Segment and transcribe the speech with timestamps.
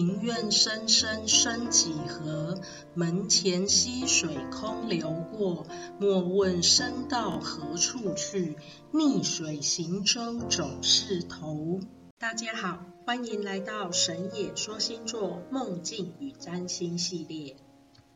[0.00, 2.58] 庭院深深深几何？
[2.94, 5.66] 门前溪水空流过。
[5.98, 8.56] 莫问身到何处去，
[8.92, 11.80] 逆水行舟总是头。
[12.18, 17.56] 大家好，欢迎来到神野说星座梦境与占星系列。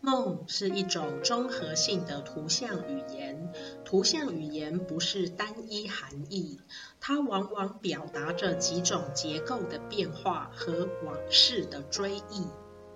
[0.05, 3.51] 梦是一种综合性的图像语言，
[3.87, 6.61] 图像语言不是单一含义，
[7.01, 12.47] 它往往表达着几种结构的变化和往事的追忆，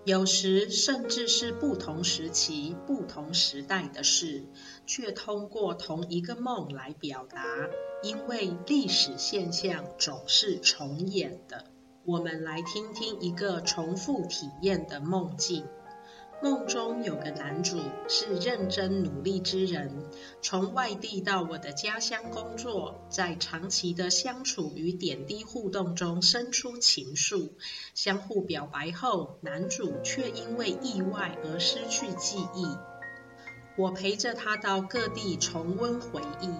[0.04, 4.44] 有时甚至是不同时期、不同时代的事，
[4.84, 7.42] 却通过同一个梦来表达，
[8.02, 11.64] 因为历史现象总是重演的。
[12.04, 15.64] 我们来听听一个重复体验的梦境。
[16.40, 19.90] 梦中有个男主是认真努力之人，
[20.40, 27.50] 从外地到我的家乡工作，在长期的相处与点滴互动中生出情愫，
[27.92, 32.66] 相互表白后，男主却因为意外而失去记忆。
[33.78, 36.50] 我陪着他到各地重温回忆，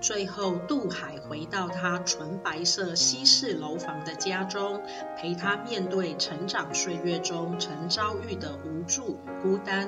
[0.00, 4.80] 最后渡海回到他纯白色西式楼房的家中，
[5.18, 9.86] 陪他面对成长岁月中曾遭遇的无助与孤单。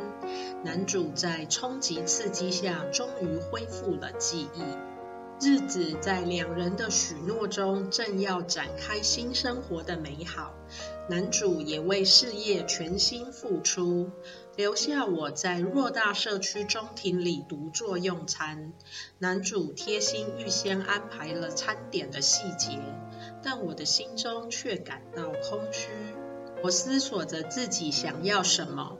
[0.62, 4.93] 男主在冲击刺激下，终于恢复了记忆。
[5.46, 10.54] 日子在两人的许诺中，正要展开新生活的美好。
[11.06, 14.10] 男主也为事业全心付出。
[14.56, 18.72] 留下我在偌大社区中庭里独坐用餐，
[19.18, 22.80] 男主贴心预先安排了餐点的细节，
[23.42, 25.90] 但我的心中却感到空虚。
[26.62, 28.96] 我思索着自己想要什么，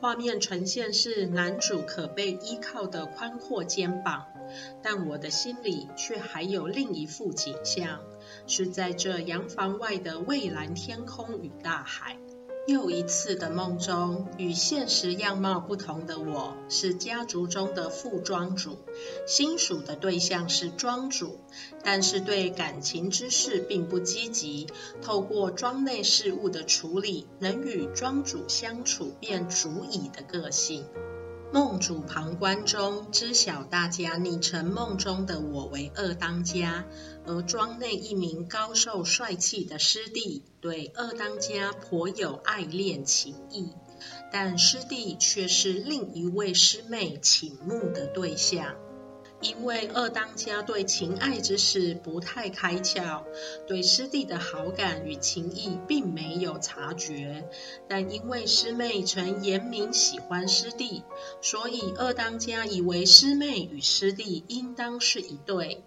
[0.00, 4.28] 画面呈现是男主可被依靠的宽阔肩膀，
[4.82, 8.00] 但我的心里却还有另一幅景象，
[8.46, 12.18] 是在这洋房外的蔚蓝天空与大海。
[12.68, 18.78] 又一次的梦中，与现实样貌不同的我，是家族中的副庄主，
[19.26, 21.40] 心属的对象是庄主，
[21.82, 24.68] 但是对感情之事并不积极。
[25.02, 30.84] 透过庄内事务的处理，能与庄主相处便足矣的个性。
[31.52, 36.86] 梦主旁观中知晓大家昵称梦中的我为二当家，
[37.26, 43.68] 而庄内一名高瘦帅气的师弟对二当家颇有爱恋情意，
[44.32, 48.74] 但师弟却是另一位师妹倾慕的对象。
[49.42, 53.24] 因为二当家对情爱之事不太开窍，
[53.66, 57.48] 对师弟的好感与情谊并没有察觉。
[57.88, 61.02] 但因为师妹曾言明喜欢师弟，
[61.40, 65.82] 所以二当家以为师妹与师弟应当是一对。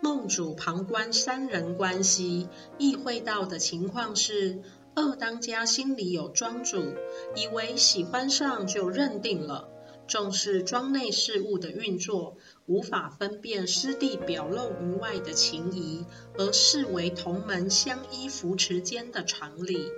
[0.00, 4.62] 梦主旁观三人关系，意会到的情况是，
[4.94, 6.94] 二当家心里有庄主，
[7.36, 9.68] 以为喜欢上就认定了。
[10.06, 12.38] 重视庄内事务的运作，
[12.68, 16.04] 无法分辨师弟表露于外的情谊，
[16.36, 19.90] 而视为同门相依扶持间的常理。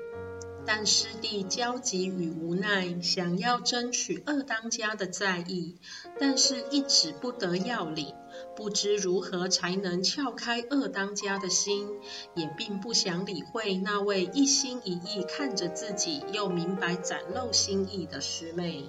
[0.64, 5.78] 但师弟焦急与无奈，想要争取二当家的在意，
[6.20, 8.14] 但是一直不得要领，
[8.54, 11.88] 不知如何才能撬开二当家的心，
[12.36, 18.84] 也并不想理会那位一心一意看着自己，又明白展露心意的师妹。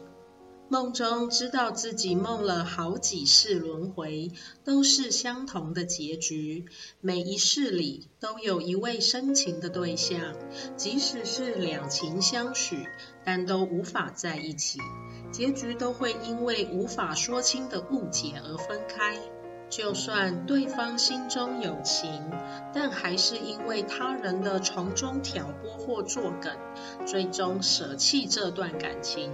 [0.72, 4.32] 梦中知道自己梦了好几世轮回，
[4.64, 6.64] 都是相同的结局。
[7.02, 10.34] 每一世里都有一位深情的对象，
[10.78, 12.88] 即使是两情相许，
[13.26, 14.80] 但都无法在一起。
[15.30, 19.20] 结局都会因为无法说清的误解而分开。
[19.72, 22.30] 就算对方心中有情，
[22.74, 26.52] 但还是因为他人的从中挑拨或作梗，
[27.08, 29.32] 最终舍弃这段感情。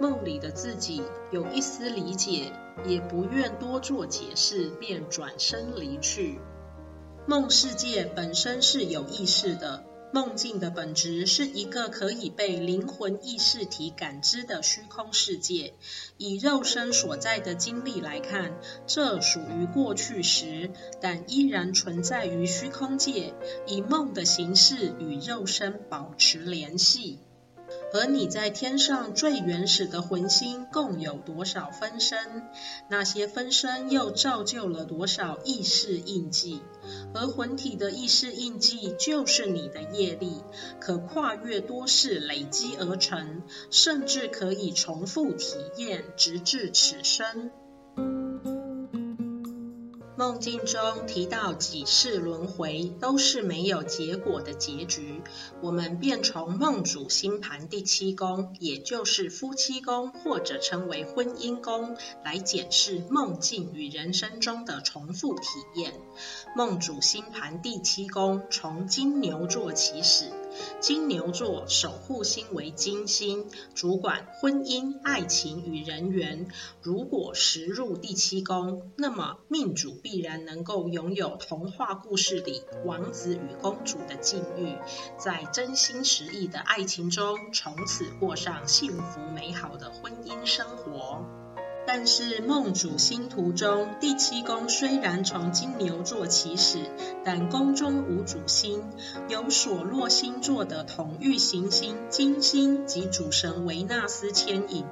[0.00, 1.00] 梦里的自己
[1.30, 2.52] 有一丝理解，
[2.86, 6.40] 也不愿多做解释，便转身离去。
[7.26, 9.84] 梦世界本身是有意识的。
[10.10, 15.74] 梦境的本质是一个可以被灵魂意识体感知的虚空世界。
[16.16, 20.70] 以肉身所在的经历来看，这属于过去时，
[21.00, 23.34] 但依然存在于虚空界，
[23.66, 27.18] 以梦的形式与肉身保持联系。
[27.92, 32.18] 而你在天上最原始的魂星共有多少分身？
[32.88, 36.60] 那些分身又造就了多少意识印记？
[37.14, 40.42] 而魂体的意识印记就是你的业力，
[40.78, 47.50] 可跨越多世累积而成，甚至可以重复体验，直至此生。
[50.18, 55.22] 梦境中提到几世轮回都是没有结果的结局，
[55.62, 65.94] 我们便从梦主星盘第七宫，也就是夫妻宫或者称为婚姻宫，来检视梦境与人生中的重复体验。
[66.56, 70.32] 梦主星盘第七宫从金牛座起始。
[70.80, 76.48] 金牛座守护星为金星，主管婚姻、爱情与人缘。
[76.82, 84.76] 如果时入第七宫，那么命主必然能够拥有童话故事里王子与公主的境遇，
[85.18, 91.47] 在真心实意的爱情中，从此过上幸福美好的婚姻生活。
[91.90, 96.80] 但是梦主星图中，第七宫虽然从金牛座起始，
[97.24, 98.84] 但宫中无主星，
[99.30, 104.84] 由所落星座的统御行星金星及主神维纳斯牵引，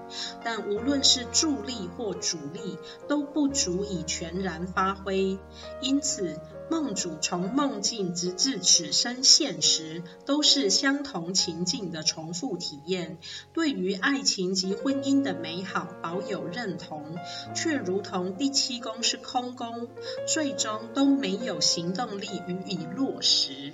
[0.43, 5.39] 但无论是助力或主力，都不足以全然发挥，
[5.83, 6.41] 因此。
[6.69, 13.19] 梦主从梦境直至此生现实，都是相同情境的重复体验。
[13.53, 17.17] 对于爱情及婚姻的美好保有认同，
[17.55, 19.89] 却如同第七宫是空宫，
[20.27, 23.73] 最终都没有行动力予以落实。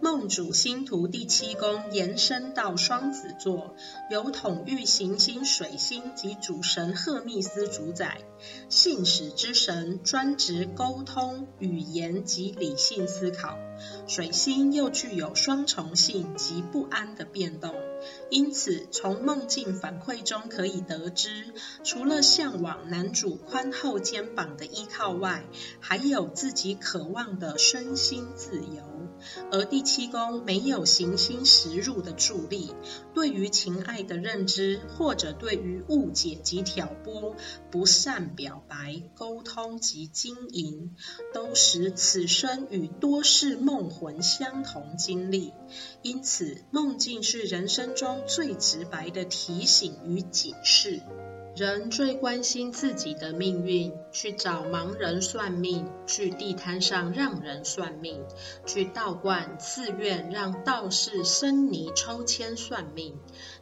[0.00, 3.74] 梦主星图第七宫延伸到双子座，
[4.10, 8.20] 由统御行星水星及主神赫密斯主宰，
[8.68, 13.58] 信使之神专职沟通、语言及理性思考。
[14.06, 17.74] 水星又具有双重性及不安的变动，
[18.30, 21.52] 因此从梦境反馈中可以得知，
[21.84, 25.44] 除了向往男主宽厚肩膀的依靠外，
[25.80, 28.82] 还有自己渴望的身心自由。
[29.50, 32.72] 而第七宫没有行星实入的助力，
[33.14, 37.34] 对于情爱的认知，或者对于误解及挑拨、
[37.68, 40.94] 不善表白、沟通及经营，
[41.34, 45.52] 都使此生与多世梦魂相同经历。
[46.02, 51.00] 因此，梦境是人生中最直白的提醒与警示。
[51.56, 58.22] 人最关心自己的命运，去找盲人算命，去地摊上让人算命，
[58.64, 63.18] 去道观寺院让道士生泥抽签算命。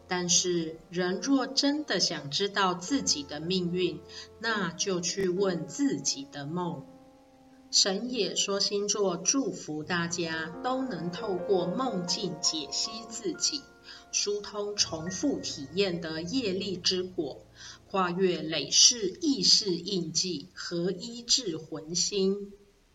[0.07, 4.03] 但是，人若真的想知道自己的命运，
[4.41, 6.85] 那就去问自己的梦。
[7.71, 13.63] 神也说星座祝福大家都能透过梦境解析自己，
[14.17, 17.45] 疏通重复体验的业力之果。
[17.91, 22.53] 跨越累世意识印记，合一至魂心。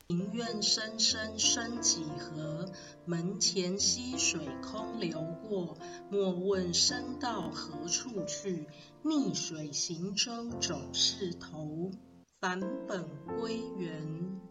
[0.08, 2.72] 庭院深深深几何？
[3.06, 5.78] 门前溪水空流过。
[6.10, 8.66] 莫问身到何处去，
[9.04, 11.92] 逆水行舟总是头。
[12.40, 13.06] 返本
[13.40, 14.42] 归元。